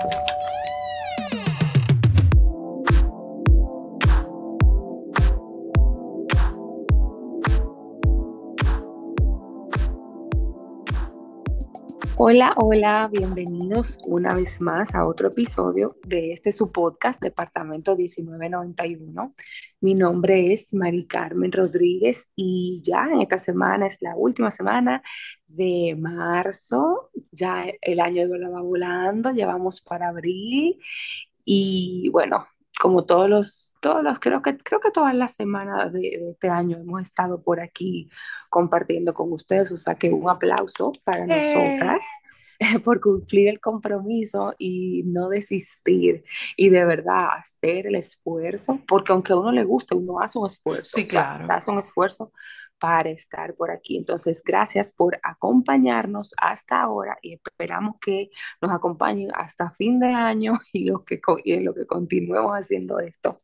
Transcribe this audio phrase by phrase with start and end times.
[0.00, 0.37] Thank you.
[12.20, 19.34] Hola, hola, bienvenidos una vez más a otro episodio de este su podcast, Departamento 1991.
[19.80, 25.00] Mi nombre es Mari Carmen Rodríguez y ya en esta semana es la última semana
[25.46, 30.80] de marzo, ya el año de verdad va volando, llevamos para abril
[31.44, 32.48] y bueno,
[32.80, 36.48] como todos los, todos los, creo que, creo que todas las semanas de, de, este
[36.48, 38.08] año hemos estado por aquí
[38.48, 41.26] compartiendo con ustedes, o sea que un aplauso para eh.
[41.26, 42.04] nosotras
[42.84, 46.24] por cumplir el compromiso y no desistir
[46.56, 50.46] y de verdad hacer el esfuerzo, porque aunque a uno le guste, uno hace un
[50.46, 51.42] esfuerzo, sí, claro.
[51.42, 52.32] o sea, hace un esfuerzo
[52.78, 53.96] para estar por aquí.
[53.96, 60.58] Entonces, gracias por acompañarnos hasta ahora y esperamos que nos acompañen hasta fin de año
[60.72, 63.42] y lo que, y en lo que continuemos haciendo esto.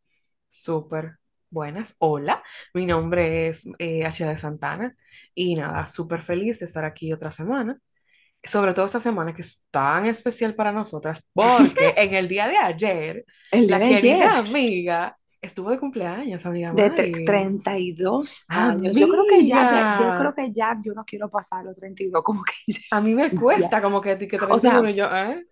[0.48, 1.18] Súper.
[1.50, 4.96] Buenas, hola, mi nombre es eh, de Santana
[5.36, 7.78] y nada, súper feliz de estar aquí otra semana,
[8.42, 12.56] sobre todo esta semana que es tan especial para nosotras, porque en el día de
[12.56, 14.50] ayer, el día la de querida ayer.
[14.50, 16.72] amiga estuvo de cumpleaños, amiga.
[16.72, 17.12] De Mari.
[17.12, 18.96] tre- 32 años.
[18.96, 22.42] Yo creo que ya, yo creo que ya yo no quiero pasar los 32, como
[22.42, 22.78] que ya.
[22.90, 25.46] A mí me cuesta como que, que 31 O sea, y yo, ¿eh?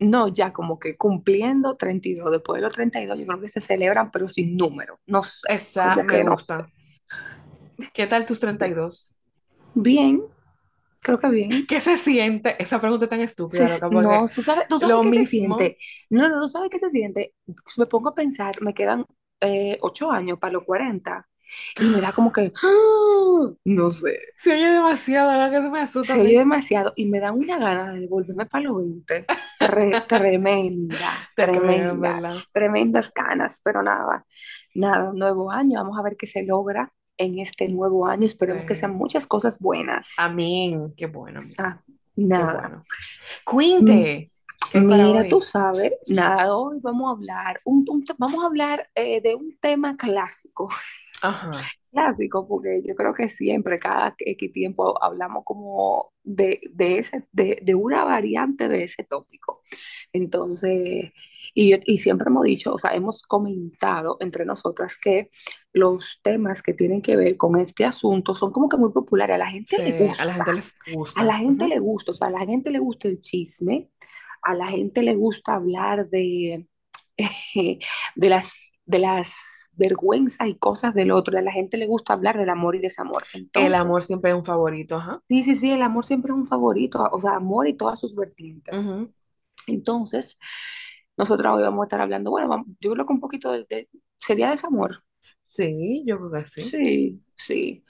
[0.00, 4.10] No, ya como que cumpliendo 32, después de los 32, yo creo que se celebran,
[4.10, 4.98] pero sin número.
[5.06, 5.46] No sé.
[5.54, 6.68] Esa como me no gusta.
[7.94, 9.16] ¿Qué tal tus 32?
[9.74, 10.22] Bien,
[11.02, 11.66] creo que bien.
[11.66, 12.60] ¿Qué se siente?
[12.62, 15.78] Esa pregunta tan estúpida, Se- no, tú sabes, tú sabes lo qué se siente.
[16.10, 17.34] No, no, no sabes qué se siente.
[17.76, 19.04] Me pongo a pensar, me quedan
[19.42, 21.28] eh, 8 años para los 40
[21.78, 23.50] y me da como que, ¡ah!
[23.64, 26.14] no sé, se oye demasiado, la verdad que se me asusta.
[26.14, 26.30] se a mí.
[26.30, 29.26] oye demasiado y me da una gana de devolverme para los 20.
[29.60, 34.24] Tre- tremenda, tremendas, tremendas ganas, pero nada,
[34.74, 38.74] nada, nuevo año, vamos a ver qué se logra en este nuevo año, esperemos que
[38.74, 40.14] sean muchas cosas buenas.
[40.16, 40.94] Amén.
[40.96, 41.42] Qué bueno.
[41.58, 42.60] Ah, Qué nada.
[42.68, 42.84] bueno.
[43.44, 43.92] Cuente.
[43.92, 44.32] ¿Qué
[44.80, 45.28] para Mira, hoy?
[45.28, 47.84] tú sabes, nada, hoy vamos a hablar, un,
[48.18, 50.68] vamos a hablar eh, de un tema clásico,
[51.20, 51.50] Ajá.
[51.92, 57.58] clásico, porque yo creo que siempre, cada X tiempo, hablamos como de, de, ese, de,
[57.62, 59.62] de una variante de ese tópico.
[60.12, 61.12] Entonces,
[61.54, 65.30] y, y siempre hemos dicho, o sea, hemos comentado entre nosotras que
[65.72, 69.38] los temas que tienen que ver con este asunto son como que muy populares, a
[69.38, 70.54] la gente le Sí, a la gente gusta.
[70.54, 71.20] les gusta.
[71.20, 73.90] A la gente le gusta, o sea, a la gente le gusta el chisme,
[74.42, 76.68] a la gente le gusta hablar de,
[78.16, 79.32] de las, de las
[79.74, 83.24] vergüenzas y cosas del otro, a la gente le gusta hablar del amor y desamor.
[83.54, 85.22] El amor siempre es un favorito, ajá.
[85.28, 88.14] sí, sí, sí, el amor siempre es un favorito, o sea, amor y todas sus
[88.14, 88.92] vertientes.
[89.66, 90.38] Entonces,
[91.16, 94.50] nosotros hoy vamos a estar hablando, bueno, yo creo que un poquito de, de- sería
[94.50, 95.04] desamor.
[95.44, 96.62] Sí, yo creo que sí.
[96.70, 97.84] Sí, sí.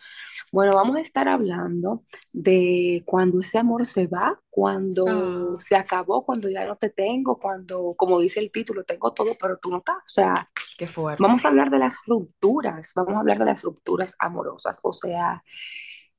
[0.52, 5.56] Bueno, vamos a estar hablando de cuando ese amor se va, cuando Ah.
[5.58, 9.56] se acabó, cuando ya no te tengo, cuando, como dice el título, tengo todo, pero
[9.56, 9.96] tú no estás.
[9.96, 10.46] O sea,
[10.76, 11.22] Qué fuerte.
[11.22, 14.78] vamos a hablar de las rupturas, vamos a hablar de las rupturas amorosas.
[14.82, 15.42] O sea,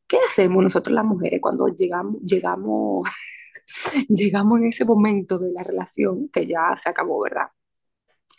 [0.08, 3.08] ¿qué hacemos nosotros las mujeres cuando llegamos, llegamos,
[4.10, 7.48] llegamos en ese momento de la relación que ya se acabó, ¿verdad?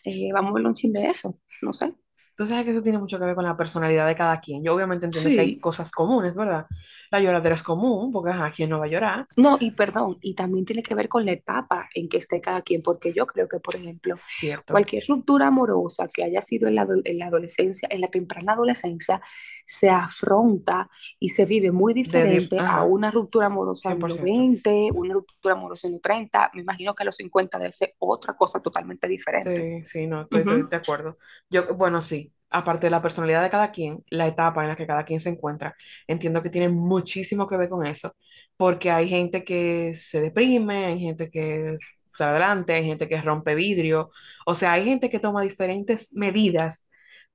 [0.04, 1.94] Eh, vamos a ver un chin de eso, no sé.
[2.36, 4.64] Tú sabes que eso tiene mucho que ver con la personalidad de cada quien.
[4.64, 6.66] Yo obviamente entiendo que hay cosas comunes, ¿verdad?
[7.10, 9.26] La lloradera es común, porque ajá, ¿quién no va a llorar?
[9.36, 12.62] No, y perdón, y también tiene que ver con la etapa en que esté cada
[12.62, 14.72] quien, porque yo creo que, por ejemplo, Cierto.
[14.72, 19.20] cualquier ruptura amorosa que haya sido en la, en la adolescencia, en la temprana adolescencia,
[19.64, 20.88] se afronta
[21.18, 24.20] y se vive muy De di- diferente a ajá, una ruptura amorosa en los 100%.
[24.20, 26.50] 20, una ruptura amorosa en los 30.
[26.54, 29.68] Me imagino que a los 50 debe ser otra cosa totalmente diferente.
[29.68, 30.70] Sí, sí, no, estoy, estoy Ujú.
[30.70, 31.18] de acuerdo.
[31.50, 34.86] Yo, bueno, sí, aparte de la personalidad de cada quien, la etapa en la que
[34.86, 35.74] cada quien se encuentra,
[36.06, 38.16] entiendo que tiene muchísimo que ver con eso,
[38.56, 41.74] porque hay gente que se deprime, hay gente que
[42.14, 44.10] sale adelante, hay gente que rompe vidrio,
[44.46, 46.88] o sea, hay gente que toma diferentes medidas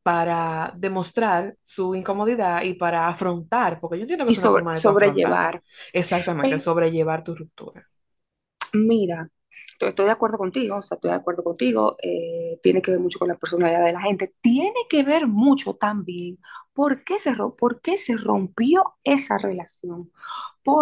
[0.03, 4.75] para demostrar su incomodidad y para afrontar, porque yo entiendo que es una sobre, forma
[4.75, 5.21] de tú afrontar.
[5.21, 5.63] sobrellevar.
[5.93, 7.85] Exactamente, sobrellevar tu ruptura.
[8.73, 9.29] Mira,
[9.79, 13.19] estoy, de acuerdo contigo, o sea, estoy de acuerdo contigo, eh, tiene que ver mucho
[13.19, 16.39] con la personalidad de la gente, tiene que ver mucho también
[16.73, 20.11] por qué se, por qué se rompió esa relación.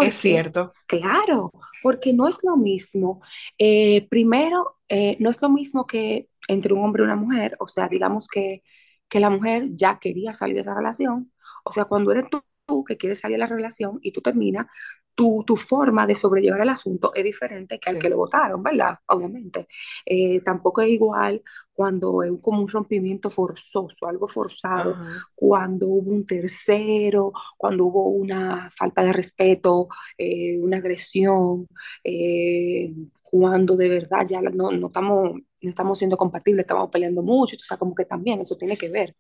[0.02, 3.22] Es cierto, claro, porque no es lo mismo,
[3.58, 7.68] eh, primero, eh, no es lo mismo que entre un hombre y una mujer, o
[7.68, 8.64] sea, digamos que,
[9.10, 11.32] que la mujer ya quería salir de esa relación,
[11.64, 14.68] o sea, cuando eres tú tú que quieres salir de la relación y tú terminas,
[15.16, 19.00] tu, tu, forma de sobrellevar el asunto es diferente que al que lo votaron, ¿verdad?
[19.08, 19.68] Obviamente.
[20.06, 21.42] Eh, tampoco es igual
[21.74, 25.28] cuando es como un rompimiento forzoso, algo forzado, Ajá.
[25.34, 29.88] cuando hubo un tercero, cuando hubo una falta de respeto,
[30.20, 31.68] eh, una agresión,
[32.04, 32.94] eh,
[33.30, 37.60] cuando de verdad ya no, no estamos, no estamos siendo compatibles, estamos peleando mucho, o
[37.60, 39.16] sea, como que también eso tiene que ver.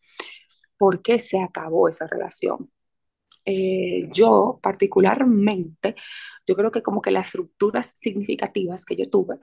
[0.78, 2.70] Por qué se acabó esa relación
[3.46, 5.96] eh, yo particularmente,
[6.46, 9.38] yo creo que como que las rupturas significativas que yo tuve,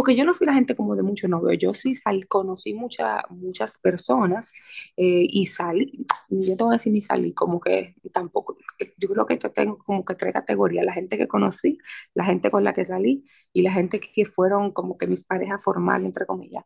[0.00, 3.22] porque yo no fui la gente como de mucho novio, yo sí salí, conocí mucha,
[3.28, 4.54] muchas personas
[4.96, 8.56] eh, y salí, yo te voy a decir ni salí, como que tampoco,
[8.96, 11.76] yo creo que esto tengo como que tres categorías, la gente que conocí,
[12.14, 15.62] la gente con la que salí y la gente que fueron como que mis parejas
[15.62, 16.64] formales, entre comillas.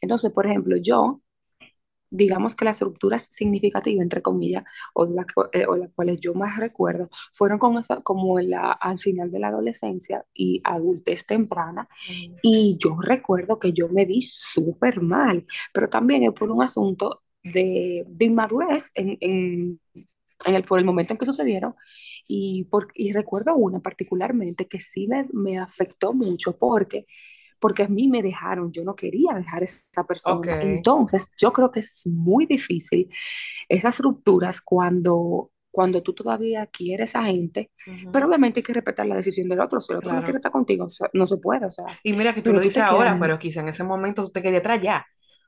[0.00, 1.20] Entonces, por ejemplo, yo
[2.12, 6.34] digamos que las rupturas significativas, entre comillas, o, de la, eh, o las cuales yo
[6.34, 11.88] más recuerdo, fueron con esa, como la, al final de la adolescencia y adultez temprana.
[12.08, 12.36] Ujú.
[12.42, 17.22] Y yo recuerdo que yo me vi súper mal, pero también es por un asunto
[17.42, 19.80] de, de inmadurez en, en,
[20.44, 21.74] en el, por el momento en que sucedieron.
[22.28, 27.06] Y, por, y recuerdo una particularmente que sí me, me afectó mucho porque
[27.62, 30.58] porque a mí me dejaron, yo no quería dejar a esa persona.
[30.60, 33.10] Entonces, yo creo que es muy difícil
[33.68, 38.12] esas rupturas cuando, cuando tú todavía quieres a gente, Ujú.
[38.12, 39.80] pero obviamente hay que respetar la decisión del otro.
[39.80, 40.40] Si el otro no quiere Claro.
[40.40, 42.82] estar contigo, o sea, no se puede, o sea, Y mira que tú lo dices
[42.82, 43.18] ahora, en...
[43.18, 45.06] pero quizá en ese momento tú te querías atrás ya,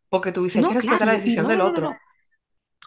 [0.08, 1.88] porque tú dices, hay que No, respetar claro, la decisión no, del no, no, no,
[1.88, 2.02] otro.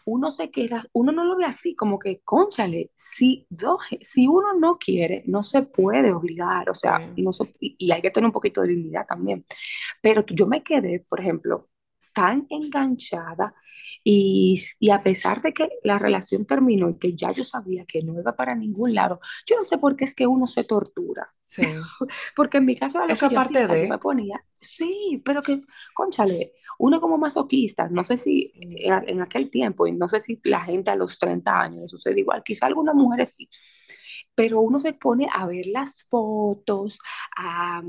[0.05, 0.13] No.
[0.13, 4.53] Uno se queda, uno no lo ve así, como que, cónchale, si, dos, si uno
[4.53, 7.21] no quiere, no se puede obligar, o sea, Sí.
[7.23, 9.45] no se, y hay que tener un poquito de dignidad también.
[10.01, 11.67] Pero yo me quedé, por ejemplo,
[12.17, 13.53] tan enganchada
[14.03, 18.01] y, y a pesar de que la relación terminó y que ya yo sabía que
[18.01, 21.31] no iba para ningún lado, yo no sé por qué es que uno se tortura.
[21.43, 21.61] Sí.
[22.35, 25.43] Porque en mi caso era lo Eso que yo sea, yo me ponía, sí, pero
[25.43, 25.61] que,
[25.93, 30.41] cónchale, uno como masoquista, no sé si en, en aquel tiempo, y no sé si
[30.45, 33.47] la gente a los 30 años le sucede igual, quizá algunas mujeres sí,
[34.33, 36.97] pero uno se pone a ver las fotos,
[37.37, 37.83] a,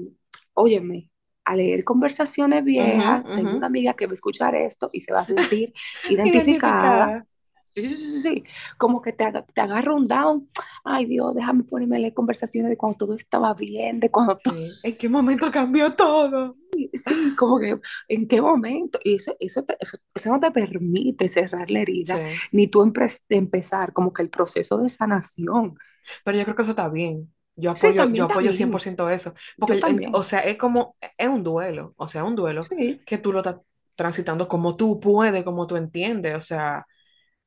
[0.52, 1.10] óyeme,
[1.48, 3.20] a leer conversaciones viejas.
[3.24, 3.34] ujú.
[3.36, 5.72] Tengo una amiga que va a escuchar esto y se va a sentir
[6.08, 7.26] identificada.
[7.74, 8.44] Sí, sí, sí.
[8.76, 9.24] Como que te,
[9.54, 10.48] te agarra un down.
[10.84, 14.54] Ay, Dios, déjame ponerme a leer conversaciones de cuando todo estaba bien, de cuando todo...
[14.82, 16.56] ¿En qué momento cambió todo?
[16.92, 17.78] Sí, como que
[18.08, 18.98] en qué momento.
[19.04, 22.18] Y eso, eso, eso, eso no te permite cerrar la herida,
[22.52, 25.76] ni tú empe- empezar como que el proceso de sanación.
[26.24, 27.32] Pero yo creo que eso está bien.
[27.60, 28.82] Yo Sí, apoyo, yo también está apoyo cien por bien.
[28.82, 29.34] ciento eso.
[29.56, 31.94] Yo Porque, en- o sea, es como, es un duelo.
[31.96, 33.00] O sea, un duelo Sí.
[33.04, 33.56] que tú lo estás
[33.96, 36.36] transitando como tú puedes, como tú entiendes.
[36.36, 36.86] O sea,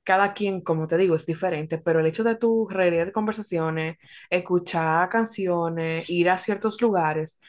[0.04, 1.78] cada quien, como te digo, es diferente.
[1.80, 3.98] Pero el hecho de tú releer conversaciones,
[4.30, 7.40] escuchar canciones, ir a ciertos lugares,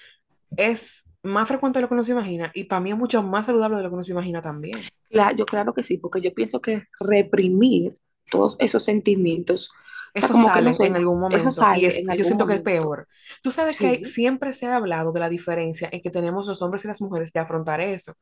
[0.57, 2.51] es más frecuente de lo que uno se imagina.
[2.55, 4.91] Y para mí es mucho más saludable de lo que uno se imagina también.
[5.11, 7.95] Claro, yo claro que sí, porque yo pienso que reprimir
[8.31, 9.71] todos esos sentimientos,
[10.15, 12.11] o sea, Eso como que no sale en algún eso momento y sale es, en
[12.13, 12.63] yo siento que es momento.
[12.63, 13.09] peor.
[13.43, 14.05] Tú sabes que Sí.
[14.05, 17.33] siempre se ha hablado de la diferencia en que tenemos los hombres y las mujeres
[17.33, 18.13] de afrontar eso.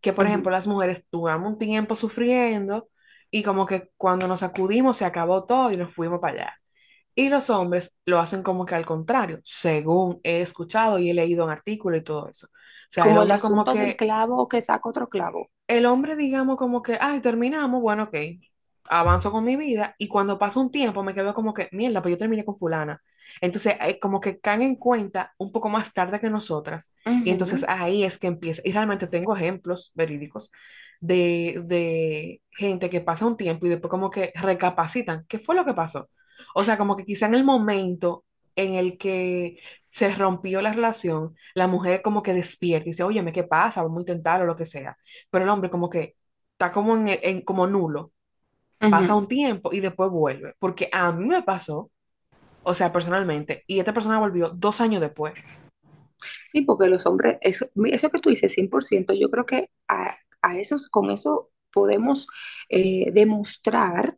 [0.00, 0.52] Que, por ejemplo, Ujú.
[0.52, 2.88] las mujeres duramos un tiempo sufriendo
[3.30, 6.54] y como que cuando nos acudimos se acabó todo y nos fuimos para allá.
[7.14, 11.44] Y los hombres lo hacen como que al contrario, según he escuchado y he leído
[11.44, 12.46] en artículos y todo eso.
[12.48, 12.50] O
[12.88, 15.50] sea, el Como el hombre como asunto del que clavo que saca otro clavo.
[15.68, 18.14] el hombre, digamos, como que, ay, terminamos, bueno, ok,
[18.90, 22.12] avanzo con mi vida y cuando pasa un tiempo me quedo como que, mierda, pues
[22.14, 23.02] yo terminé con fulana.
[23.40, 27.64] Entonces, eh, como que caen en cuenta un poco más tarde que nosotras y entonces
[27.68, 28.62] ahí es que empieza.
[28.64, 30.52] Y realmente tengo ejemplos verídicos
[31.00, 35.64] de, de gente que pasa un tiempo y después como que recapacitan, ¿qué fue lo
[35.64, 36.08] que pasó?
[36.54, 38.24] O sea, como que quizá en el momento
[38.54, 43.32] en el que se rompió la relación, la mujer como que despierta y dice, oye,
[43.32, 43.82] ¿qué pasa?
[43.82, 44.96] Vamos a intentar o lo que sea
[45.30, 46.16] pero el hombre como que
[46.52, 48.12] está como en, en- como nulo,
[48.88, 51.90] pasa un tiempo y después vuelve, porque a mí me pasó,
[52.62, 55.34] o sea, personalmente, y esta persona volvió dos años después.
[56.44, 60.58] Sí, porque los hombres, eso, eso que tú dices, 100%, yo creo que a, a
[60.58, 62.28] esos, con eso podemos
[62.68, 64.16] eh, demostrar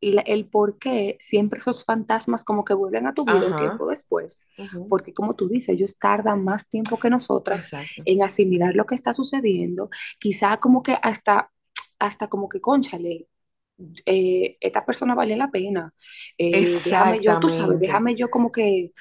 [0.00, 3.88] la- el por qué siempre esos fantasmas como que vuelven a tu vida un tiempo
[3.88, 4.46] después.
[4.88, 8.94] Porque como tú dices, ellos tardan más tiempo que nosotras exacto, en asimilar lo que
[8.96, 9.90] está sucediendo.
[10.20, 11.52] Quizá como que hasta,
[11.98, 13.28] hasta como que, cónchale,
[14.06, 15.94] eh, esta persona vale la pena.
[16.38, 18.92] Eh, déjame yo, tú sabes, déjame yo como que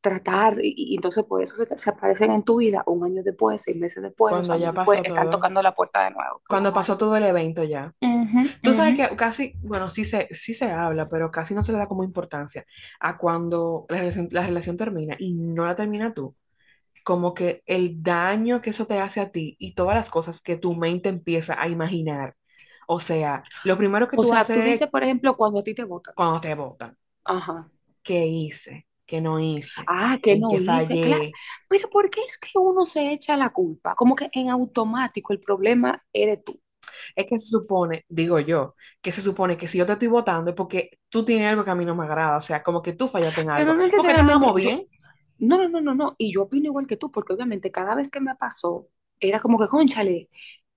[0.00, 3.62] tratar, y, y entonces por eso se, se aparecen en tu vida un año después,
[3.62, 6.42] seis meses después, Cuando ya después, pasó están tocando la puerta de nuevo.
[6.48, 7.94] Cuando pasó todo el evento ya.
[8.02, 8.96] Ujú, Tú sabes ujú.
[8.96, 12.04] que casi, bueno, sí se, sí se habla, pero casi no se le da como
[12.04, 12.66] importancia
[13.00, 16.36] a cuando la relación, la relación termina y no la termina tú.
[17.04, 20.56] Como que el daño que eso te hace a ti y todas las cosas que
[20.56, 22.36] tu mente empieza a imaginar.
[22.86, 25.64] O sea, lo primero que O tú sea, tú haces dices, por ejemplo, cuando a
[25.64, 26.14] ti te votan.
[26.14, 26.96] cuando te votan.
[27.24, 27.70] Ajá.
[28.02, 28.86] ¿Qué hice?
[29.06, 29.90] ¿Qué no hice?
[29.90, 31.24] Ah, que ¿En no hice, claro.
[31.24, 31.32] fallé?
[31.68, 33.94] Pero ¿por qué es que uno se echa la culpa?
[33.96, 36.60] Como que en automático el problema eres tú.
[37.16, 40.50] Es que se supone, digo yo, que se supone que si yo te estoy votando
[40.50, 42.36] es porque tú tienes algo que a mí no me agrada.
[42.36, 43.74] O sea, como que tú fallaste en Pero algo.
[43.74, 44.86] no Porque estábamos yo, bien.
[45.38, 46.14] no, no, no, no, no.
[46.18, 48.88] Y yo opino igual que tú, porque obviamente cada vez que me pasó,
[49.20, 50.30] era como que, cónchale,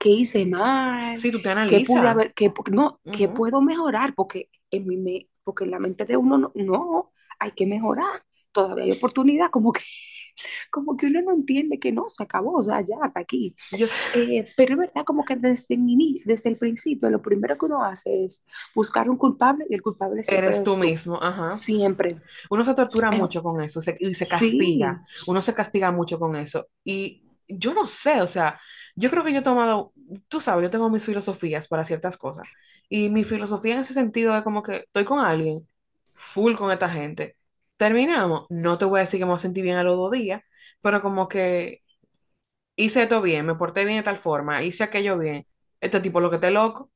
[0.06, 2.10] que hice mal, Sí, tú te que pude analizas.
[2.10, 3.30] haber, que, no, que Ujú.
[3.30, 7.52] puedo mejorar, porque en mi, me- porque en la mente de uno no, no, hay
[7.54, 8.24] que mejorar.
[8.52, 9.82] Todavía hay oportunidad, como que,
[10.72, 13.56] como que uno no entiende que no, se acabó, o sea, ya, hasta aquí.
[13.72, 15.78] Yo, Eh, pero es verdad como que desde
[16.26, 18.46] desde el principio lo primero que uno hace es
[18.76, 20.78] buscar un culpable y el culpable siempre eres tú tú.
[20.78, 21.66] mismo, ajá.
[21.66, 22.16] Siempre.
[22.50, 24.28] Uno se tortura Eh, mucho con eso se- y se sí.
[24.28, 25.06] castiga.
[25.28, 26.68] Uno se castiga mucho con eso.
[26.84, 28.60] Y yo no sé, o sea,
[28.96, 29.94] yo creo que yo he tomado,
[30.28, 32.48] tú sabes, yo tengo mis filosofías para ciertas cosas.
[32.90, 35.68] Y mi filosofía en ese sentido es como que estoy con alguien,
[36.14, 37.38] full con esta gente.
[37.78, 40.12] Terminamos, no te voy a decir que me voy a sentir bien a los dos
[40.12, 40.42] días,
[40.82, 41.84] pero como que
[42.76, 45.48] hice esto bien, me porté bien de tal forma, hice aquello bien.
[45.82, 46.92] Este tipo lo que te loco.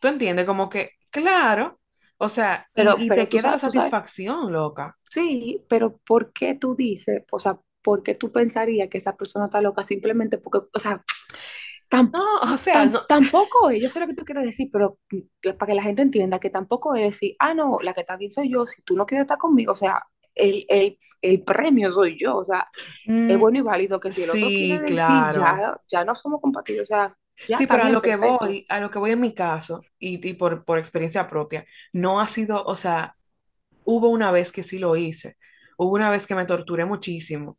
[0.00, 0.46] ¿Tú entiendes?
[0.46, 1.80] Como que, claro,
[2.18, 4.98] o sea, Pero, y, y pero te queda la sabes, satisfacción, loca.
[5.02, 9.46] sí, pero ¿por qué tú dices, o sea, por qué tú pensarías que esa persona
[9.46, 11.04] está loca simplemente porque, o sea,
[11.90, 12.22] tam- No,
[12.52, 14.98] o sea, tam- no, tampoco es, yo sé lo que tú quieres decir, pero
[15.58, 18.30] para que la gente entienda que tampoco es decir, ah, no, la que está bien
[18.30, 20.02] soy yo, si tú no quieres estar conmigo, o sea,
[20.34, 22.68] el, el, el premio soy yo, o sea,
[23.26, 25.32] es mm, bueno y válido que si el otro quiere sí, decir, claro.
[25.32, 28.16] ya, ya no somos compatibles, o sea, ya Sí, pero a lo que perfecto.
[28.16, 32.20] voy, a lo que voy en mi caso, y, y por, por experiencia propia, no
[32.20, 33.16] ha sido, o sea,
[33.84, 35.36] hubo una vez que sí lo hice,
[35.78, 37.58] hubo una vez que me torturé muchísimo,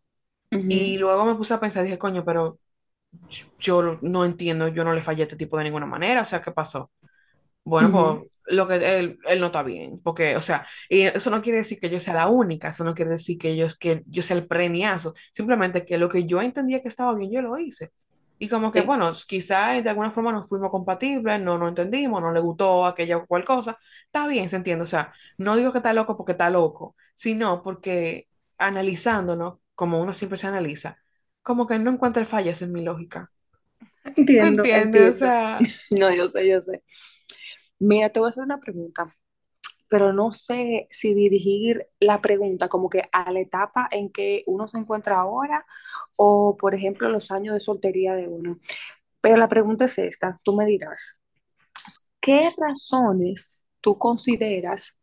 [0.67, 2.59] y luego me puse a pensar, dije, coño, pero
[3.59, 6.41] yo no entiendo, yo no le fallé a este tipo de ninguna manera, o sea,
[6.41, 6.91] ¿qué pasó?
[7.63, 11.41] Bueno, pues lo que él, él no está bien, porque, o sea, y eso no
[11.41, 14.21] quiere decir que yo sea la única, eso no quiere decir que yo, que yo
[14.21, 17.91] sea el premiazo, simplemente que lo que yo entendía que estaba bien, yo lo hice.
[18.37, 22.21] Y como que, sí, bueno, quizá de alguna forma no fuimos compatibles, no nos entendimos,
[22.21, 25.71] no le gustó aquella o cual cosa, está bien, se entiende, o sea, no digo
[25.71, 30.99] que está loco porque está loco, sino porque analizándonos, como uno siempre se analiza,
[31.43, 33.31] como que no encuentre fallas en mi lógica.
[34.39, 35.15] ¿Me entiendo, entiendes?
[35.15, 35.27] O entiendo.
[35.27, 35.59] sea,
[35.91, 36.83] No, yo sé, yo sé.
[37.79, 39.15] Mira, te voy a hacer una pregunta,
[39.89, 44.67] pero no sé si dirigir la pregunta como que a la etapa en que uno
[44.67, 45.65] se encuentra ahora
[46.17, 48.59] o, por ejemplo, los años de soltería de uno.
[49.21, 51.19] Pero la pregunta es esta, tú me dirás,
[52.21, 54.97] ¿qué razones tú consideras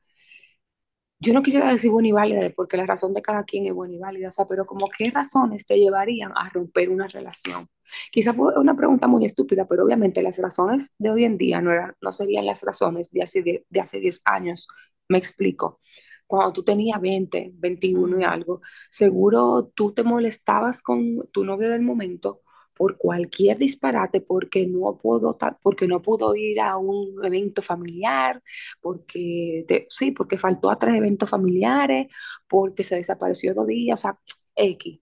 [1.23, 3.95] yo no quisiera decir buena y válida, porque la razón de cada quien es buena
[3.95, 7.69] y válida, o sea, pero como qué razones te llevarían a romper una relación.
[8.11, 11.71] Quizá fue una pregunta muy estúpida, pero obviamente las razones de hoy en día no,
[11.71, 14.67] eran, no serían las razones de hace, de, de hace 10 años.
[15.09, 15.79] Me explico.
[16.27, 18.61] Cuando tú tenías 20, 21 y algo,
[18.91, 22.41] seguro tú te molestabas con tu novio del momento
[22.83, 28.43] por cualquier disparate, porque no puedo, porque no pudo ir a un evento familiar,
[28.81, 32.09] porque te- sí, porque faltó a tres eventos familiares,
[32.49, 34.19] porque se desapareció dos días, o sea,
[34.57, 35.01] X.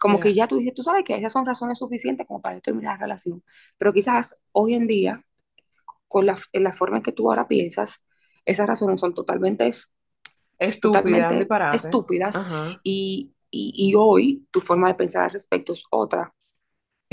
[0.00, 0.34] Como que mira.
[0.34, 3.42] ya tú dices, tú sabes que esas son razones suficientes como para terminar la relación.
[3.78, 5.24] Pero quizás hoy en día,
[6.08, 8.06] con la, en la forma en que tú ahora piensas,
[8.46, 9.70] esas razones son totalmente,
[10.58, 12.80] Estúpida, totalmente estúpidas Ajá.
[12.82, 16.32] y, y, y hoy tu forma de pensar al respecto es otra.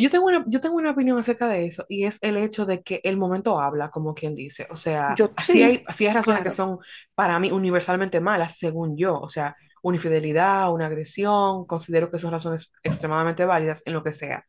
[0.01, 2.81] Yo tengo una, yo tengo una opinión acerca de eso y es el hecho de
[2.81, 4.67] que el momento habla, como quien dice.
[4.70, 6.79] O sea, Yo así sí, hay, así hay razones que son
[7.15, 9.20] para mí universalmente malas, según yo.
[9.20, 14.12] O sea, una infidelidad, una agresión, considero que son razones extremadamente válidas en lo que
[14.13, 14.46] sea.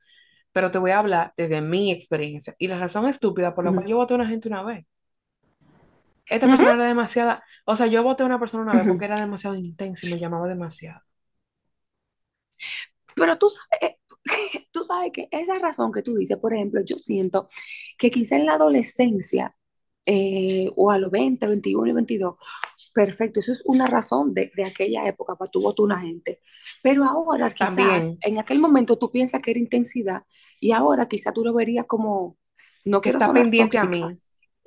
[0.52, 2.54] Pero te voy a hablar desde mi experiencia.
[2.58, 4.86] Y la razón estúpida por la cual yo voté a una gente una vez.
[6.28, 9.20] Esta persona era demasiada, o sea, yo voté a una persona una vez porque era
[9.20, 11.00] demasiado intensa y me llamaba demasiado.
[13.14, 14.01] Pero tú sabes, tú
[15.02, 17.48] sabes que esa razón que tú dices, por ejemplo, yo siento
[17.98, 19.54] que quizá en la adolescencia
[20.06, 22.36] eh, o a los 20, 21 y 22,
[22.94, 26.40] perfecto, eso es una razón de, de aquella época para tu votar una gente.
[26.82, 30.22] Pero ahora quizás, También, en aquel momento tú piensas que era intensidad
[30.60, 32.36] y ahora quizá tú lo verías como,
[32.84, 34.04] no que está pendiente a mí.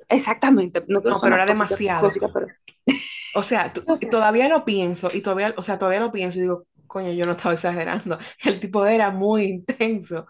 [0.08, 2.02] exactamente, no No, pero era demasiado.
[2.02, 2.46] tóxica pero
[3.34, 3.72] O sea,
[4.10, 7.32] todavía lo pienso, y todavía, o sea, todavía lo pienso y digo, coño, yo no
[7.32, 8.18] estaba exagerando.
[8.44, 10.26] El tipo era muy intenso.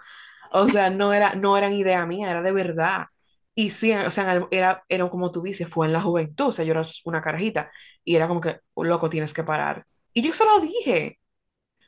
[0.52, 3.06] O sea, no era, no eran idea mía, era de verdad.
[3.54, 6.64] Y sí, o sea, era, era como tú dices, fue en la juventud, o sea,
[6.64, 7.70] yo era una carajita
[8.04, 9.86] y era como que, loco, tienes que parar.
[10.12, 11.18] Y yo se lo dije.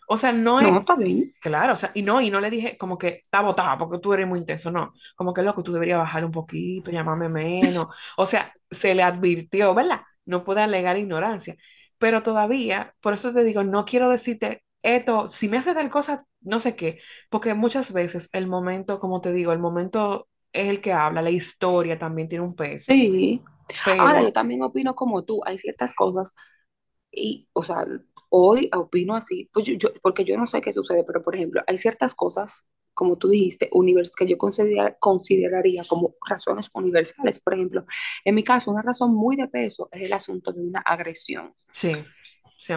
[0.08, 1.24] O sea, no es, No, está bien.
[1.40, 4.12] claro, o sea, y no, y no le dije como que está botada porque tú
[4.14, 7.86] eres muy intenso, no, como que loco, tú deberías bajar un poquito, llamarme menos.
[8.16, 10.02] O sea, se le advirtió, ¿verdad?
[10.24, 11.56] No puede alegar ignorancia.
[11.98, 16.26] Pero todavía, por eso te digo, no quiero decirte esto, si me hace tal cosa,
[16.40, 17.00] no sé qué,
[17.30, 21.30] porque muchas veces el momento, como te digo, el momento es el que habla, la
[21.30, 23.42] historia también tiene un peso, Sí.
[23.96, 25.40] Ahora, yo pero también opino como tú.
[25.44, 26.34] Hay ciertas cosas
[27.12, 27.86] y, o sea,
[28.30, 31.62] hoy opino así, pues yo, yo- porque yo no sé qué sucede, pero por ejemplo,
[31.66, 32.66] hay ciertas cosas,
[32.98, 37.38] como tú dijiste, univers que yo considera- consideraría como razones universales.
[37.38, 37.84] Por ejemplo,
[38.24, 41.54] en mi caso, una razón muy de peso es el asunto de una agresión.
[41.70, 41.92] sí,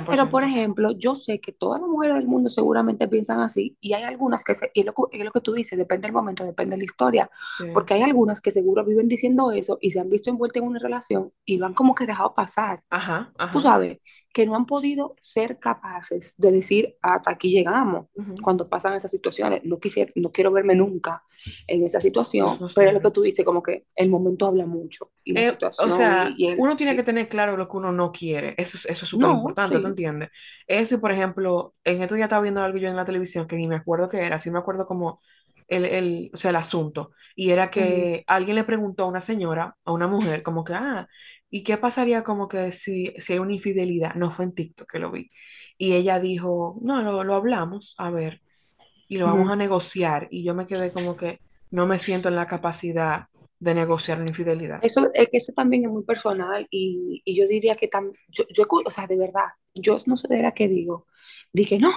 [0.08, 3.94] Pero, por ejemplo, yo sé que todas las mujeres del mundo seguramente piensan así y
[3.94, 6.14] hay algunas que, se, y es lo, que es lo que tú dices, depende del
[6.14, 7.66] momento, depende de la historia, Sí.
[7.74, 10.80] porque hay algunas que seguro viven diciendo eso y se han visto envueltas en una
[10.80, 12.84] relación y lo han como que dejado pasar.
[12.90, 13.60] Ajá, Tú ajá.
[13.60, 14.00] sabes,
[14.34, 18.08] que no han podido ser capaces de decir hasta aquí llegamos
[18.42, 19.62] cuando pasan esas situaciones.
[19.64, 21.24] No quisiera, no quiero verme nunca
[21.68, 24.66] en esa situación, nos pero es lo que tú dices, como que el momento habla
[24.66, 27.58] mucho y la Eh, o situación y, sea, y el, uno tiene que tener claro
[27.58, 28.54] lo que uno no quiere.
[28.58, 29.88] Eso es, eso es súper No, importante, ¿tú sí.
[29.88, 30.30] entiendes?
[30.68, 33.68] Ese, por ejemplo, en esto ya estaba viendo algo yo en la televisión que ni
[33.68, 35.22] me acuerdo qué era, sí me acuerdo como
[35.68, 37.12] el, el, o sea, el asunto.
[37.36, 41.08] Y era que alguien le preguntó a una señora, a una mujer, como que, ah,
[41.50, 44.16] ¿y qué pasaría como que si, si hay una infidelidad?
[44.16, 45.32] No fue en TikTok que lo vi.
[45.78, 48.42] Y ella dijo, no, lo, lo hablamos, a ver,
[49.08, 49.58] y lo vamos a ujú.
[49.58, 50.28] negociar.
[50.32, 53.26] Y yo me quedé como que no me siento en la capacidad
[53.62, 54.82] de negociar una infidelidad.
[54.82, 58.46] Eso, es que eso también es muy personal y, y yo diría que tam, yo,
[58.50, 61.06] yo, o sea, de verdad, yo no sé de la que digo,
[61.54, 61.92] dije, no,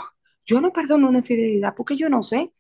[0.44, 2.52] yo no perdono una infidelidad porque yo no sé,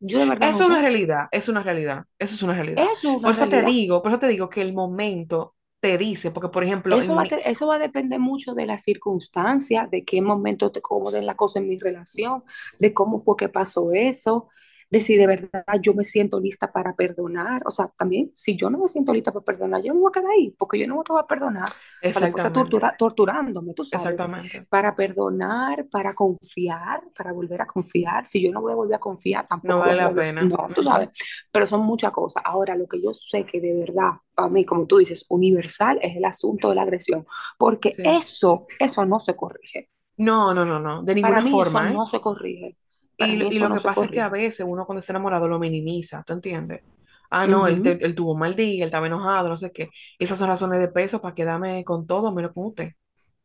[0.00, 0.80] yo de verdad Es no una sé.
[0.82, 2.90] realidad, es una realidad, eso es una realidad.
[2.90, 6.30] Es Por una eso te digo, por eso te digo que el momento te dice,
[6.30, 8.84] porque por ejemplo, Eso va a, mi, te- eso va a depender mucho de las
[8.84, 12.44] circunstancias, de qué momento te acomoden la cosa en mi relación,
[12.78, 14.48] de cómo fue que pasó eso,
[14.90, 17.62] de si de verdad yo me siento lista para perdonar.
[17.66, 20.20] O sea, también, si yo no me siento lista para perdonar, yo no voy a
[20.20, 21.74] quedar ahí, porque yo no voy a perdonar
[22.12, 24.20] para exactamente, tortura- torturándome, tú sabes.
[24.20, 28.26] exactamente, Para perdonar, para confiar, para volver a confiar.
[28.26, 30.24] Si yo no voy a volver a confiar, no tampoco vale vamos a la volver.
[30.24, 30.40] pena.
[30.40, 31.10] No, tú sabes.
[31.52, 32.42] Pero son muchas cosas.
[32.46, 36.16] Ahora, lo que yo sé que de verdad, para mí, como tú dices, universal es
[36.16, 37.26] el asunto de la agresión,
[37.58, 38.02] porque Sí.
[38.02, 39.90] eso, eso no se corrige.
[40.18, 42.02] No, no, no, no, de Para ninguna mí eso forma, ¿eh?
[42.02, 42.76] no se corrige.
[43.18, 46.22] Y, lo no que pasa es que a veces uno cuando está enamorado lo minimiza,
[46.24, 46.82] ¿tú entiendes?
[47.30, 49.72] Ah, no, él, Ujú, te- él tuvo un mal día, él estaba enojado, no sé
[49.72, 49.90] qué.
[50.18, 52.92] Esas son razones de peso para quedarme con todo menos con usted.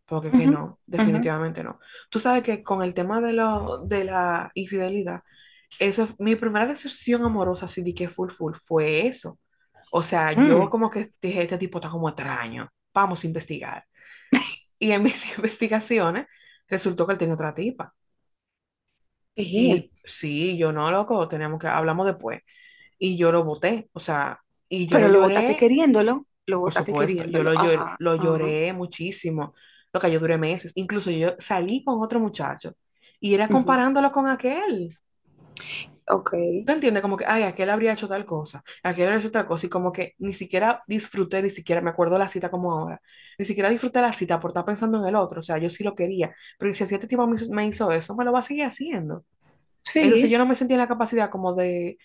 [0.05, 1.79] Porque que no, definitivamente no.
[2.09, 5.21] Tú sabes que con el tema de, lo, de la infidelidad,
[5.79, 9.39] eso, mi primera decepción amorosa, así de que full full, fue eso.
[9.91, 10.69] O sea, yo mm.
[10.69, 13.85] como que dije, este tipo está como extraño, vamos a investigar.
[14.79, 16.27] Y en mis investigaciones
[16.67, 17.93] resultó que él tenía otra tipa.
[19.35, 22.41] Y sí, yo no, loco, tenemos que, hablamos después.
[22.99, 26.93] Y yo lo boté, o sea, y yo Pero lo lloré, queriéndolo, lo por botaste
[26.93, 27.43] supuesto, yo queriéndolo.
[27.43, 28.55] lo, llor- Ajá, lo ajá.
[28.55, 29.53] lloré muchísimo.
[29.93, 30.71] Lo que yo duré meses.
[30.75, 32.73] Incluso yo salí con otro muchacho
[33.19, 33.51] y era ujú.
[33.51, 34.97] comparándolo con aquel.
[36.07, 36.31] Ok.
[36.65, 37.01] ¿Tú entiendes?
[37.01, 39.91] Como que, ay, aquel habría hecho tal cosa, aquel habría hecho tal cosa, y como
[39.91, 43.01] que ni siquiera disfruté, ni siquiera me acuerdo la cita como ahora,
[43.39, 45.83] ni siquiera disfruté la cita por estar pensando en el otro, o sea, yo sí
[45.83, 48.41] lo quería, pero si este tipo me hizo, me hizo eso, me lo va a
[48.41, 49.25] seguir haciendo.
[50.01, 50.39] Entonces yo Sí.
[50.39, 51.97] no me sentía en la capacidad como de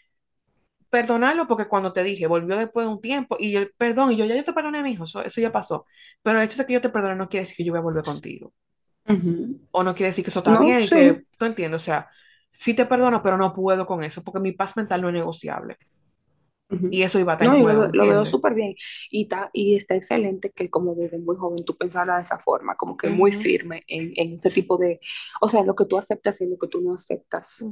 [0.90, 4.24] perdonarlo, porque cuando te dije, volvió después de un tiempo, y yo, perdón, y yo
[4.26, 5.86] ya yo te perdoné, mijo, eso, eso ya pasó,
[6.22, 7.82] pero el hecho de que yo te perdone no quiere decir que yo voy a
[7.82, 8.54] volver contigo,
[9.08, 9.58] Ujú.
[9.70, 10.90] o no quiere decir que eso está No, bien sí.
[10.90, 12.10] que, tú entiendes, o sea,
[12.50, 15.76] sí te perdono, pero no puedo con eso, porque mi paz mental no es negociable.
[16.88, 18.74] Y eso iba a en No, lo, juego, veo- lo veo súper bien.
[19.10, 22.76] Y, está y está excelente que como desde muy joven tú pensabas de esa forma,
[22.76, 25.00] como que muy firme en, en ese tipo de,
[25.42, 27.68] o sea, lo que tú aceptas y lo que tú no aceptas.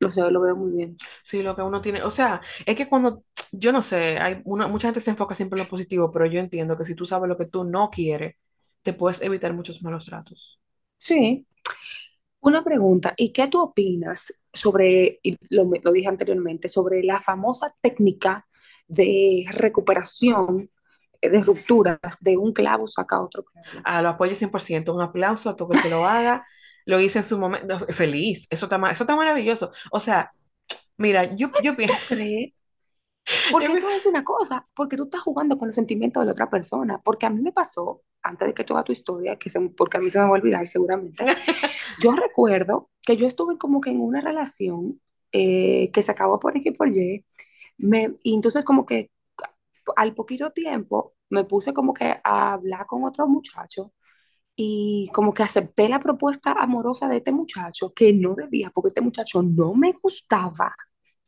[0.00, 1.00] Lo sé, lo veo muy bien.
[1.22, 4.66] Sí, lo que uno tiene, o sea, es que cuando, yo no sé, hay una,
[4.68, 7.28] mucha gente se enfoca siempre en lo positivo, pero yo entiendo que si tú sabes
[7.28, 8.36] lo que tú no quieres,
[8.82, 10.60] te puedes evitar muchos malos tratos.
[10.98, 11.46] Sí.
[12.44, 17.74] Una pregunta, ¿y qué tú opinas sobre, y lo, lo dije anteriormente, sobre la famosa
[17.80, 18.46] técnica
[18.86, 20.70] de recuperación
[21.22, 23.66] eh, de rupturas de un clavo saca otro clavo?
[23.84, 26.46] Ah, lo apoyo 100%, un aplauso a todo el que lo haga,
[26.86, 29.72] lo hice en su momento, feliz, eso está, eso está maravilloso.
[29.90, 30.32] O sea,
[30.98, 31.96] mira, yo, yo pienso,
[33.48, 36.32] Porque tú pienso- es una cosa, porque tú estás jugando con los sentimientos de la
[36.32, 39.50] otra persona, porque a mí me pasó, antes de que tú hagas tu historia, que
[39.50, 41.24] se- porque a mí se me va a olvidar seguramente,
[42.02, 45.00] yo recuerdo que yo estuve como que en una relación
[45.32, 47.24] eh, que se acabó por X y por Y,
[47.78, 49.10] me, y entonces como que
[49.96, 53.92] al poquito tiempo me puse como que a hablar con otro muchacho
[54.56, 59.00] y como que acepté la propuesta amorosa de este muchacho que no debía porque este
[59.02, 60.74] muchacho no me gustaba.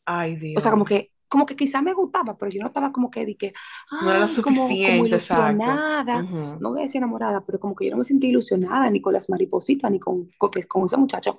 [0.05, 0.87] Ay, O sea, como Dios.
[0.87, 3.53] que, como que quizá me gustaba, pero yo no estaba como que, di que,
[4.01, 6.23] No era lo ay, como, como suficiente, ilusionada.
[6.23, 6.59] Ujú.
[6.59, 9.12] No voy a decir enamorada, pero como que yo no me sentí ilusionada ni con
[9.12, 11.39] las maripositas, ni con, con, con ese muchacho.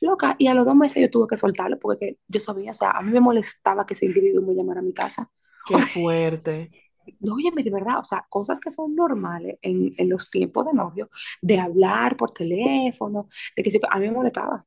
[0.00, 2.74] Loca, y a los dos meses yo tuve que soltarlo porque que yo sabía, o
[2.74, 5.30] sea, a mí me molestaba que ese individuo me llamara a mi casa.
[5.64, 6.74] Qué fuerte.
[7.20, 10.74] No, óyeme, de verdad, o sea, cosas que son normales en, en los tiempos de
[10.74, 11.08] novio,
[11.40, 14.66] de hablar por teléfono, de que a mí me molestaba,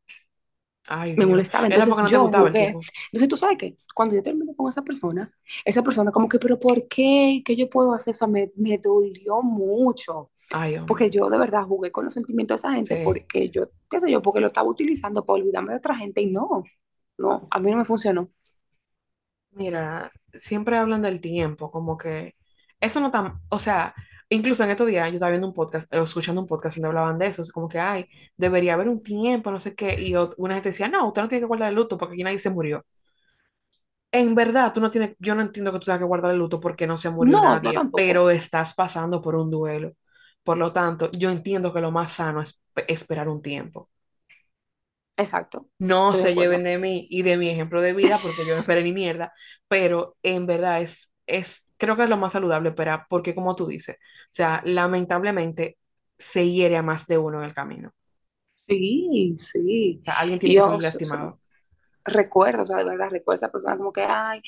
[0.88, 1.68] Ay, me molestaba.
[1.68, 2.68] Entonces yo gustaba jugué.
[2.68, 2.80] tipo.
[3.12, 5.32] Entonces tú sabes que cuando yo terminé con esa persona,
[5.64, 7.42] esa persona como que, pero ¿por qué?
[7.46, 8.12] ¿Qué yo puedo hacer?
[8.12, 12.68] Eso me, me dolió mucho, Ay, porque yo de verdad jugué con los sentimientos de
[12.68, 13.04] esa gente, Sí.
[13.04, 16.32] porque yo, qué sé yo, porque lo estaba utilizando para olvidarme de otra gente y
[16.32, 16.64] no,
[17.18, 18.30] no, a mí no me funcionó.
[19.52, 22.36] Mira, siempre hablan del tiempo, como que
[22.80, 23.94] eso no tan, o sea,
[24.32, 27.20] incluso en estos días yo estaba viendo un podcast, o escuchando un podcast donde hablaban
[27.20, 30.56] de eso, es como que, ay, debería haber un tiempo, no sé qué, y una
[30.56, 32.86] gente decía, no, usted no tiene que guardar el luto porque aquí nadie se murió.
[34.14, 36.60] En verdad, tú no tienes, yo no entiendo que tú tengas que guardar el luto
[36.60, 39.94] porque no se murió No, nadie, pero estás pasando por un duelo.
[40.44, 43.90] Por lo tanto, yo entiendo que lo más sano es pe- esperar un tiempo.
[45.18, 46.64] Exacto, No estoy de se lleven acuerdo.
[46.64, 49.34] de mí y de mi ejemplo de vida porque yo no esperé ni mierda,
[49.68, 53.68] pero en verdad es, es, creo que es lo más saludable esperar porque como tú
[53.68, 55.80] dices, o sea, lamentablemente
[56.20, 57.90] se hiere a más de uno en el camino.
[57.90, 57.94] O
[58.68, 60.02] Sí, sí.
[60.06, 61.40] sea, alguien tiene Y que yo salir so- so- lastimado.
[62.06, 64.42] recuerdo, o sea, de verdad, recuerdo a esa persona como que, ay,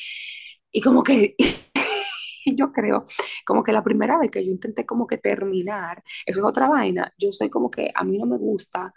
[0.72, 1.36] y como que
[2.46, 3.06] yo creo,
[3.46, 7.13] como que la primera vez que yo intenté como que terminar, eso es otra vaina,
[7.17, 8.93] yo soy como que a mí no me gusta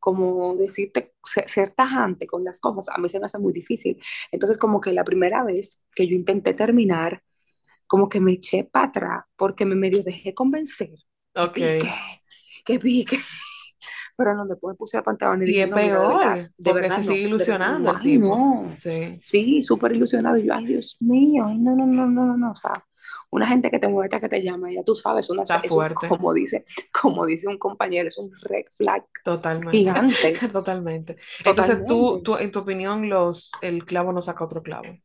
[0.00, 4.00] como decirte, ser, ser tajante con las cosas, a mí se me hace muy difícil.
[4.32, 7.22] Entonces, como que la primera vez que yo intenté terminar,
[7.88, 10.90] como que me eché para atrás porque me medio dejé convencer,
[11.34, 11.58] que Ok.
[11.70, 11.88] pique,
[12.66, 13.18] que pique.
[14.16, 16.52] Pero no, después me puse a pantalón y dije, es no, mira, de verdad, peor
[16.56, 18.50] de porque verdad se sigue no, verdad ilusionando el ay tipo.
[18.50, 22.26] no, Sí, sí, súper ilusionado, y yo, ay Dios mío, ay no, no, no, no,
[22.26, 22.72] no, no, o sea,
[23.30, 26.08] una gente que te muestra que te llama, ya tú sabes, una, está eso, fuerte.
[26.08, 29.94] como dice, como dice un compañero, es un red flag Totalmente.
[29.94, 31.18] gigante, Totalmente.
[31.44, 35.00] Entonces, tú, tú, en tu opinión, los, el clavo no saca otro clavo.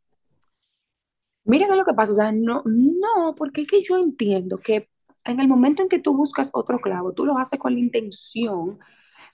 [1.46, 4.58] Mira qué es lo que pasa, o sea, no, no, porque es que yo entiendo
[4.60, 4.90] que
[5.26, 8.80] en el momento en que tú buscas otro clavo, tú lo haces con la intención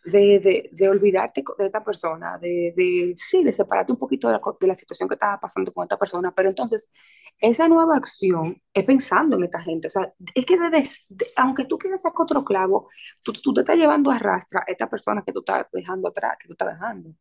[0.06, 4.41] de, de, olvidarte de esta persona, de, de, sí, de separarte un poquito de la,
[4.60, 6.91] de la situación que estaba pasando con esta persona, pero entonces
[7.39, 10.58] esa nueva acción es pensando en esta gente, o sea, es que
[11.36, 12.89] aunque tú quieras sacar otro clavo,
[13.24, 16.38] tú, tú te estás llevando a rastra a esta persona que tú estás dejando atrás,
[16.39, 17.13] que tú estás dejando.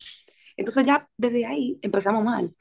[0.57, 2.55] Entonces ya desde ahí empezamos mal.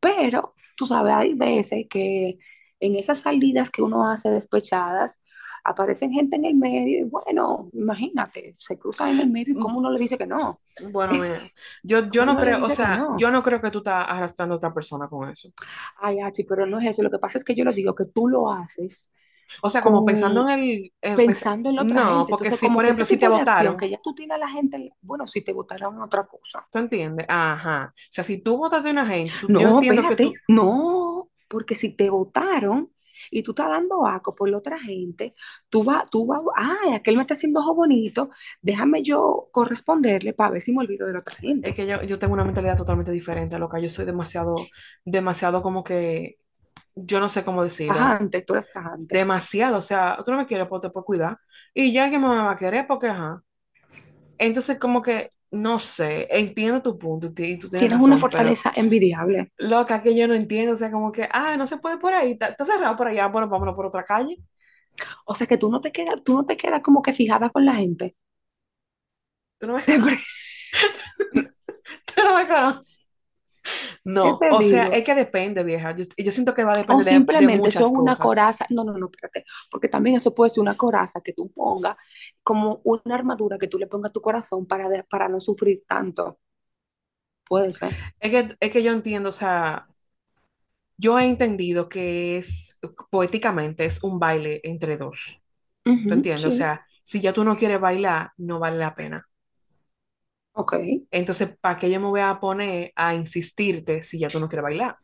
[0.00, 2.38] Pero, tú sabes, hay veces que
[2.80, 5.20] en esas salidas que uno hace despechadas,
[5.62, 9.78] aparecen gente en el medio y bueno, imagínate, se cruzan en el medio y cómo
[9.78, 10.58] uno le dice que no.
[10.90, 11.36] Bueno, mira,
[11.82, 13.18] yo, yo ¿Cómo no creo, o sea, no?
[13.18, 15.52] yo no creo que tú estás arrastrando a otra persona con eso.
[15.98, 17.02] Ay, Achi, pero no es eso.
[17.02, 19.12] Lo que pasa es que yo le digo que tú lo haces
[19.62, 22.30] O sea, como pensando en el, eh, pens- pensando en la otra no, gente.
[22.30, 24.38] porque Entonces, si, como por que ejemplo, si te votaron, que ya tú tienes a
[24.38, 26.68] la gente, bueno, si te votaron otra cosa.
[26.70, 27.26] ¿tú entiendes?
[27.28, 27.92] Ajá.
[27.96, 30.40] O sea, si tú votaste a una gente, tú- yo No, entiendo que espérate, tú,
[30.48, 32.92] no, porque si te votaron
[33.30, 35.34] y tú estás dando aco por la otra gente,
[35.68, 38.30] tú vas, tú vas, ay, aquel me está haciendo ojo bonito,
[38.62, 41.74] déjame yo corresponderle para ver si me olvido de la otra es gente.
[41.74, 44.72] que yo, yo tengo una mentalidad totalmente diferente a lo que yo soy demasiado,
[45.04, 46.38] demasiado como que,
[46.94, 49.16] yo no sé cómo decirlo, Tajante, tú eres tajante.
[49.16, 51.38] demasiado, o sea, tú no me quieres, pues te puedo cuidar,
[51.74, 53.42] y ya alguien me va a querer porque, ajá.
[54.38, 58.72] Entonces, como que, no sé, entiendo tu punto y, tú tienes Tienes una pero fortaleza
[58.74, 59.52] envidiable.
[59.58, 62.32] loca que yo no entiendo, o sea, como que, ah, no se puede por ahí,
[62.32, 64.38] está, está cerrado por allá, bueno, vámonos por otra calle.
[65.24, 67.64] O sea que tú no te quedas, tú no te quedas como que fijada con
[67.64, 68.16] la gente.
[69.58, 69.82] Tú no me,
[72.06, 73.00] tú no me conoces.
[74.18, 75.96] ¿Qué No, o sea, es que depende, vieja.
[75.96, 78.16] Yo, yo siento que va a O depender de, de simplemente eso es muchas una
[78.16, 78.18] cosas.
[78.18, 78.66] coraza.
[78.70, 79.44] No, no, no, espérate.
[79.70, 81.96] Porque también eso puede ser una coraza que tú pongas
[82.42, 85.84] como una armadura que tú le pongas a tu corazón para, de- para no sufrir
[85.86, 86.38] tanto.
[87.46, 87.98] Puede ser.
[88.20, 89.88] Es que, es que yo entiendo, o sea,
[90.96, 92.78] yo he entendido que es,
[93.10, 95.40] poéticamente, es un baile entre dos.
[96.06, 96.48] ¿Tú Ujú, entiendes?
[96.48, 99.28] O sea, si ya tú no quieres bailar, no vale la pena.
[100.60, 100.74] Ok.
[101.10, 104.64] Entonces, ¿para qué yo me voy a poner a insistirte si ya tú no quieres
[104.64, 104.96] bailar?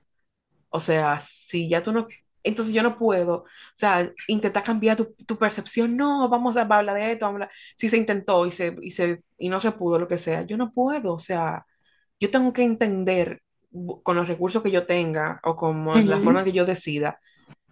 [0.71, 2.09] O sea, si ya tú no...
[2.45, 6.95] Entonces yo no puedo, o sea, intentar cambiar tu, tu percepción, no, vamos a hablar
[6.97, 9.99] de esto, vamos a si se intentó y, se, y, se, y no se pudo,
[9.99, 11.67] lo que sea, yo no puedo, o sea,
[12.21, 13.43] yo tengo que entender
[14.03, 17.21] con los recursos que yo tenga o con la Ujú, forma que yo decida,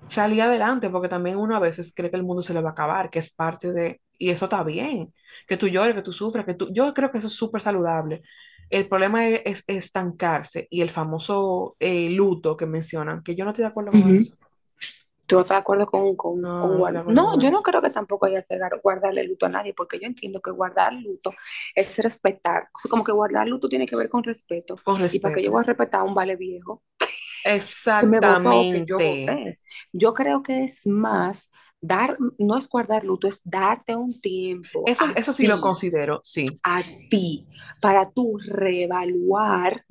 [0.09, 2.73] salir adelante, porque también uno a veces cree que el mundo se le va a
[2.73, 5.13] acabar, que es parte de, y eso está bien,
[5.47, 8.23] que tú llores, que tú sufras, que tú, yo creo que eso es súper saludable.
[8.71, 13.51] El problema es, es estancarse y el famoso eh, luto que mencionan, que yo no
[13.51, 14.15] estoy de acuerdo con ujú.
[14.15, 14.35] eso.
[15.27, 17.05] ¿Tú no estás de acuerdo con, con, No, con guardar?
[17.09, 20.07] No, yo no creo que tampoco haya que dar- guardarle luto a nadie, porque yo
[20.07, 21.33] entiendo que guardar luto
[21.75, 22.65] es respetar.
[22.75, 24.77] O sea, como que guardar luto tiene que ver con respeto.
[24.85, 25.53] Con ¿Y para que yo respeto.
[25.53, 26.83] voy a respetar a un vale viejo
[27.99, 29.61] que me votó, que yo Exactamente.
[29.93, 35.05] Yo creo que es más dar, no es guardar luto, es darte un tiempo Eso,
[35.17, 36.47] eso sí lo considero, sí.
[36.63, 37.47] a ti,
[37.81, 39.85] para tú reevaluar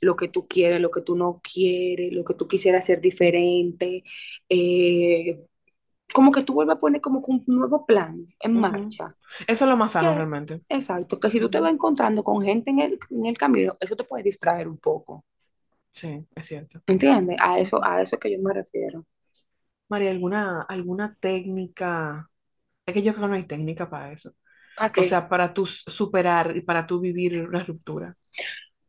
[0.00, 4.02] lo que tú quieres, lo que tú no quieres, lo que tú quisieras hacer diferente.
[4.48, 5.40] eh,
[6.14, 9.16] como que tú vuelves a poner como un nuevo plan en marcha.
[9.46, 10.62] Eso es lo más sano Que, realmente.
[10.68, 13.96] exacto, que si tú te vas encontrando con gente en el, en el camino, eso
[13.96, 15.24] te puede distraer un poco.
[15.94, 16.82] Sí, es cierto.
[16.86, 17.36] ¿Entiendes?
[17.42, 19.04] A eso, a eso es que yo me refiero.
[19.88, 22.30] María, ¿alguna, alguna técnica?
[22.86, 24.32] Es que yo creo que no hay técnica para eso.
[24.74, 25.04] ¿Para O qué?
[25.04, 28.14] sea, para tú superar y para tú vivir una ruptura.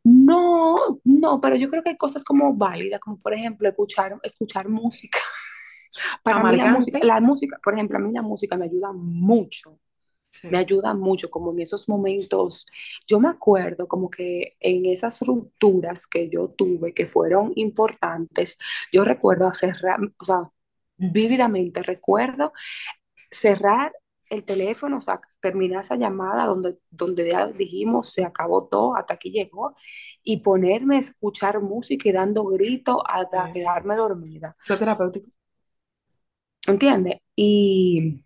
[0.04, 4.70] No, no, pero yo creo que hay cosas como válidas, como por ejemplo escuchar, escuchar
[4.70, 5.20] música.
[6.24, 7.06] Para mí la música, Amargante.
[7.06, 9.80] la música, por ejemplo, a mí la música me ayuda mucho
[10.44, 12.68] me ayuda mucho como en esos momentos.
[13.08, 18.58] Yo me acuerdo como que en esas rupturas que yo tuve que fueron importantes,
[18.92, 20.50] yo recuerdo cerrar, o sea,
[20.98, 22.54] vívidamente recuerdo
[23.32, 23.94] cerrar
[24.30, 29.14] el teléfono, o sea, terminar esa llamada donde, donde ya dijimos se acabó todo, hasta
[29.16, 29.76] aquí llegó,
[30.24, 33.54] y ponerme a escuchar música y dando gritos hasta sí.
[33.54, 34.56] quedarme dormida.
[34.62, 35.28] Eso es terapéutico.
[36.68, 37.20] ¿Entiendes?
[37.36, 38.25] Y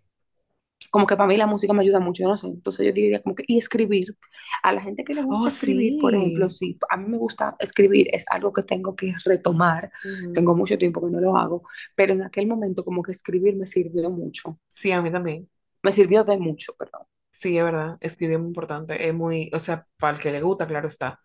[0.90, 2.48] como que para mí la música me ayuda mucho, yo no sé.
[2.48, 4.16] Entonces yo diría como que, y escribir.
[4.62, 6.76] A la gente que le Oh, gusta escribir, por ejemplo, sí.
[6.78, 9.90] sí, a mí me gusta escribir, es algo que tengo que retomar.
[10.04, 10.30] Ujú.
[10.32, 11.62] Tengo mucho tiempo que no lo hago,
[11.94, 14.58] pero en aquel momento como que escribir me sirvió mucho.
[14.70, 15.48] Sí, a mí también.
[15.82, 17.02] Me sirvió de mucho, perdón.
[17.32, 17.96] Sí, es verdad.
[18.00, 19.06] Escribir es muy importante.
[19.08, 21.20] Es muy, o sea, para el que le gusta, claro está.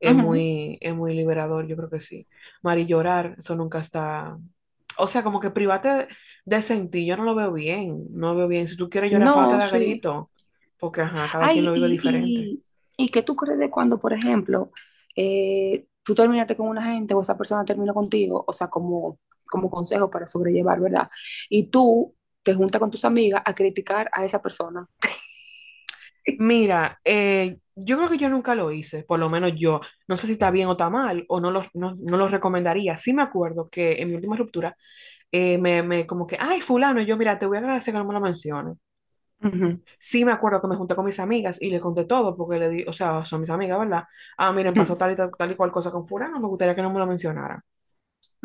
[0.00, 0.16] Es Ujú.
[0.16, 2.28] muy, es muy liberador, yo creo que sí.
[2.62, 4.38] Mari, llorar, eso nunca está.
[4.98, 6.08] O sea, como que private
[6.44, 8.06] de, sentir, yo no lo veo bien.
[8.10, 8.68] No lo veo bien.
[8.68, 9.78] Si tú quieres llorar, No, de sí.
[9.78, 10.30] grito.
[10.78, 12.40] Porque, ajá, cada quien lo vive diferente.
[12.40, 12.62] y,
[12.98, 14.70] y, y qué tú crees de cuando, por ejemplo,
[15.16, 19.70] eh, tú terminaste con una gente o esa persona terminó contigo, o sea, como, como
[19.70, 21.08] consejo para sobrellevar, ¿verdad?
[21.48, 24.88] Y tú te juntas con tus amigas a criticar a esa persona.
[26.38, 29.80] Mira, eh, yo creo que yo nunca lo hice, por lo menos yo.
[30.08, 32.96] No sé si está bien o está mal, o no lo, no, no lo recomendaría.
[32.96, 34.76] Sí me acuerdo que en mi última ruptura,
[35.32, 37.98] eh, me, me como que, ay, fulano, y yo, mira, te voy a agradecer que
[37.98, 38.76] no me lo menciones.
[39.98, 42.68] Sí me acuerdo que me junté con mis amigas y le conté todo, porque le
[42.70, 44.04] di, o sea, son mis amigas, ¿verdad?
[44.36, 44.76] Ah, miren, ujú.
[44.76, 46.98] pasó tal y tal, tal y cual cosa con fulano, me gustaría que no me
[46.98, 47.62] lo mencionara.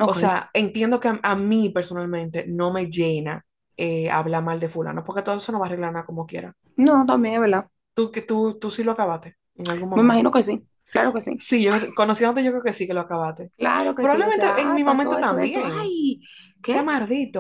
[0.04, 0.16] O Ok.
[0.16, 3.46] sea, entiendo que a, a mí personalmente no me llena
[3.78, 6.56] eh, hablar mal de fulano, porque todo eso no va a arreglar nada como quiera.
[6.76, 7.70] No, también es verdad.
[7.98, 10.04] Tú, que tú, tú sí lo acabaste en algún Me momento.
[10.06, 10.62] imagino que sí.
[10.92, 11.36] Claro que sí.
[11.40, 13.52] Sí, yo conociéndote yo creo que sí que lo acabaste.
[13.58, 14.08] Claro que sí.
[14.08, 15.28] O Probablemente sea, en mi momento esto.
[15.28, 15.62] también.
[15.80, 16.22] Ay,
[16.64, 17.32] Sea ¿qué?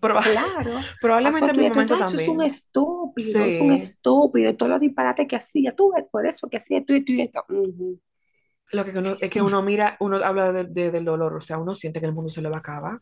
[0.00, 0.80] Proba- Claro.
[1.00, 2.40] Probablemente en mi momento Ay, eso es un también.
[2.40, 3.44] estúpido.
[3.44, 4.56] Es un estúpido.
[4.56, 5.76] Todo lo disparate que hacía.
[5.76, 7.44] Tú ves por eso que hacía esto y esto y esto.
[8.72, 11.58] Lo que uno, es que uno mira, uno habla de- de- del dolor, o sea,
[11.58, 12.98] uno siente que el mundo se le va a acabar.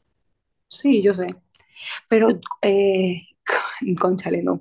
[0.68, 1.36] Sí, yo sé.
[2.08, 2.28] Pero,
[2.62, 3.22] eh,
[4.00, 4.60] cónchale, no.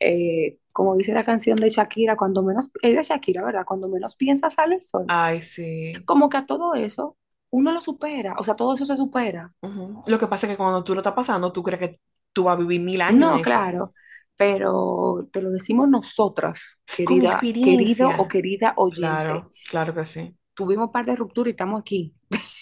[0.00, 3.64] Eh, como dice la canción de Shakira, cuando menos, es de Shakira, ¿verdad?
[3.66, 5.04] Cuando menos piensas sale el sol.
[5.08, 5.92] Ay, sí.
[6.06, 7.16] Como que a todo eso,
[7.50, 8.34] uno lo supera.
[8.38, 9.52] O sea, todo eso se supera.
[9.62, 10.02] Ujú.
[10.06, 12.00] Lo que pasa es que cuando tú lo estás pasando, tú crees que
[12.32, 13.42] tú vas a vivir mil años en No, eso.
[13.44, 13.92] claro.
[14.36, 19.00] Pero te lo decimos nosotras, querida, querido o querida oyente.
[19.00, 20.36] Claro, claro que sí.
[20.54, 22.14] Tuvimos un par de rupturas y estamos aquí.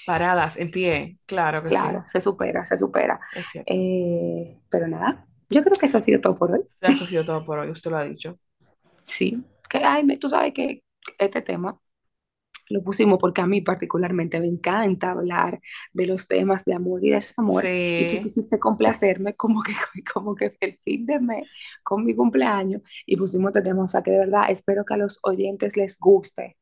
[0.06, 1.18] Paradas, en pie.
[1.26, 2.12] Claro que Claro, sí.
[2.12, 3.20] se supera, se supera.
[3.34, 3.70] Es cierto.
[3.74, 6.60] Eh, pero nada, yo creo que eso ha sido todo por hoy.
[6.80, 8.38] Eso ha sido todo por hoy, usted lo ha dicho.
[9.04, 10.82] Sí, que ay, me- tú sabes que
[11.18, 11.78] este tema
[12.70, 15.60] lo pusimos porque a mí particularmente me encanta hablar
[15.92, 18.22] de los temas de amor y desamor y tú Sí.
[18.22, 19.72] quisiste complacerme como que,
[20.14, 21.48] como que el fin de mes
[21.84, 24.98] con mi cumpleaños y pusimos este tema, o sea que de verdad espero que a
[24.98, 26.56] los oyentes les guste.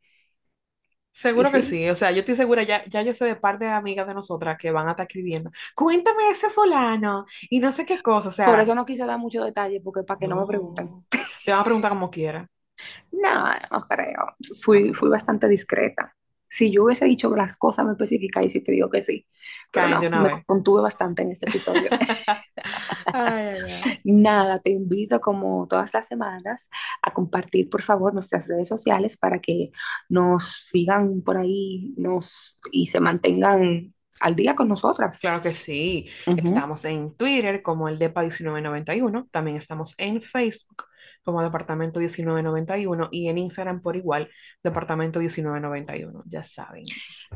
[1.15, 3.67] Seguro que sí, sí, o sea, yo estoy segura, ya, ya yo sé de parte
[3.67, 7.87] de amigas de nosotras que van a estar escribiendo, cuéntame ese fulano y no sé
[7.87, 10.37] qué cosa, o por sea, eso no quise dar mucho detalle porque para que no
[10.37, 10.91] me pregunten.
[10.91, 11.07] no,
[11.45, 12.49] te van a preguntar como quiera.
[13.13, 14.37] No, no creo.
[14.63, 16.15] Fui, fui bastante discreta.
[16.55, 19.27] Si yo hubiese dicho las cosas, me específicas y si te digo que sí.
[19.73, 21.91] Pero no, me contuve bastante en este episodio.
[24.05, 26.71] Nada, te invito como todas las semanas
[27.03, 29.73] a compartir, por favor, nuestras redes sociales para que
[30.09, 33.89] nos sigan por ahí nos, y se mantengan
[34.21, 35.19] al día con nosotras.
[35.19, 36.09] Claro que sí.
[36.25, 39.29] Estamos en Twitter como el DEPA1991.
[39.33, 40.85] También estamos en Facebook
[41.25, 44.29] como Departamento 1991 y en Instagram por igual,
[44.63, 46.83] Departamento 1991, ya saben.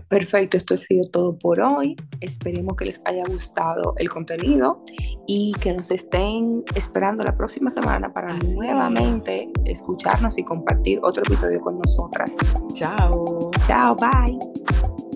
[0.09, 1.96] Perfecto, esto ha sido todo por hoy.
[2.20, 4.85] Esperemos que les haya gustado el contenido
[5.27, 11.61] y que nos estén esperando la próxima semana para nuevamente escucharnos y compartir otro episodio
[11.61, 12.37] con nosotras.
[12.74, 13.51] Chao.
[13.66, 15.08] Chao, bye.